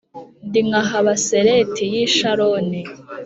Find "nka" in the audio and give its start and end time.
0.67-0.81